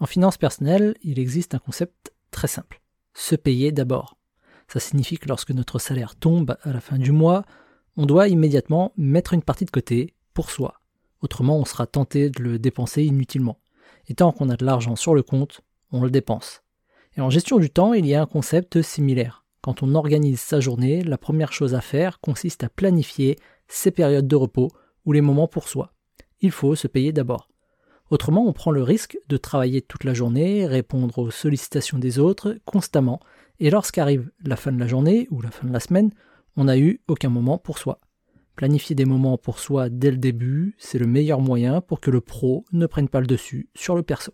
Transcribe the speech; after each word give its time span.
En 0.00 0.06
finance 0.06 0.38
personnelle, 0.38 0.96
il 1.02 1.18
existe 1.18 1.54
un 1.54 1.58
concept 1.58 2.12
très 2.30 2.48
simple. 2.48 2.80
Se 3.12 3.36
payer 3.36 3.70
d'abord. 3.70 4.16
Ça 4.66 4.80
signifie 4.80 5.18
que 5.18 5.28
lorsque 5.28 5.50
notre 5.50 5.78
salaire 5.78 6.16
tombe 6.16 6.56
à 6.62 6.72
la 6.72 6.80
fin 6.80 6.96
du 6.96 7.12
mois, 7.12 7.44
on 7.96 8.06
doit 8.06 8.28
immédiatement 8.28 8.92
mettre 8.96 9.34
une 9.34 9.42
partie 9.42 9.66
de 9.66 9.70
côté 9.70 10.14
pour 10.32 10.50
soi. 10.50 10.80
Autrement, 11.20 11.58
on 11.58 11.66
sera 11.66 11.86
tenté 11.86 12.30
de 12.30 12.42
le 12.42 12.58
dépenser 12.58 13.02
inutilement. 13.04 13.58
Et 14.08 14.14
tant 14.14 14.32
qu'on 14.32 14.48
a 14.48 14.56
de 14.56 14.64
l'argent 14.64 14.96
sur 14.96 15.14
le 15.14 15.22
compte, 15.22 15.60
on 15.92 16.02
le 16.02 16.10
dépense. 16.10 16.62
Et 17.18 17.20
en 17.20 17.28
gestion 17.28 17.58
du 17.58 17.68
temps, 17.68 17.92
il 17.92 18.06
y 18.06 18.14
a 18.14 18.22
un 18.22 18.26
concept 18.26 18.80
similaire. 18.80 19.44
Quand 19.60 19.82
on 19.82 19.94
organise 19.94 20.40
sa 20.40 20.60
journée, 20.60 21.02
la 21.02 21.18
première 21.18 21.52
chose 21.52 21.74
à 21.74 21.82
faire 21.82 22.20
consiste 22.20 22.64
à 22.64 22.70
planifier 22.70 23.38
ses 23.68 23.90
périodes 23.90 24.28
de 24.28 24.36
repos 24.36 24.70
ou 25.04 25.12
les 25.12 25.20
moments 25.20 25.48
pour 25.48 25.68
soi. 25.68 25.92
Il 26.40 26.52
faut 26.52 26.74
se 26.74 26.86
payer 26.86 27.12
d'abord. 27.12 27.49
Autrement, 28.10 28.46
on 28.46 28.52
prend 28.52 28.72
le 28.72 28.82
risque 28.82 29.18
de 29.28 29.36
travailler 29.36 29.82
toute 29.82 30.02
la 30.02 30.14
journée, 30.14 30.66
répondre 30.66 31.18
aux 31.18 31.30
sollicitations 31.30 31.98
des 31.98 32.18
autres 32.18 32.58
constamment, 32.64 33.20
et 33.60 33.70
lorsqu'arrive 33.70 34.30
la 34.44 34.56
fin 34.56 34.72
de 34.72 34.80
la 34.80 34.88
journée 34.88 35.28
ou 35.30 35.40
la 35.40 35.50
fin 35.50 35.66
de 35.66 35.72
la 35.72 35.80
semaine, 35.80 36.10
on 36.56 36.64
n'a 36.64 36.76
eu 36.76 37.00
aucun 37.06 37.28
moment 37.28 37.56
pour 37.56 37.78
soi. 37.78 38.00
Planifier 38.56 38.96
des 38.96 39.04
moments 39.04 39.38
pour 39.38 39.60
soi 39.60 39.88
dès 39.88 40.10
le 40.10 40.16
début, 40.16 40.74
c'est 40.76 40.98
le 40.98 41.06
meilleur 41.06 41.40
moyen 41.40 41.80
pour 41.80 42.00
que 42.00 42.10
le 42.10 42.20
pro 42.20 42.64
ne 42.72 42.86
prenne 42.86 43.08
pas 43.08 43.20
le 43.20 43.26
dessus 43.26 43.68
sur 43.74 43.94
le 43.94 44.02
perso. 44.02 44.28